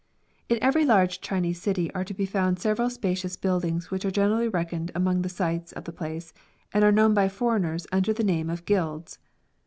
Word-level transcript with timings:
In 0.49 0.57
every 0.63 0.83
large 0.83 1.21
Chinese 1.21 1.61
city 1.61 1.93
are 1.93 2.03
to 2.05 2.13
be 2.15 2.25
found 2.25 2.57
several 2.57 2.89
spacious 2.89 3.37
buildings 3.37 3.89
wbicli 3.89 4.05
are 4.05 4.09
generally 4.09 4.47
reckoned 4.47 4.91
among 4.95 5.21
the 5.21 5.29
sights 5.29 5.73
of 5.73 5.83
the 5.83 5.91
place, 5.93 6.33
and 6.73 6.83
are 6.83 6.91
known 6.91 7.13
by 7.13 7.29
foreigners 7.29 7.85
under 7.91 8.11
the 8.11 8.23
name 8.23 8.49
of 8.49 8.65
guilds. 8.65 9.19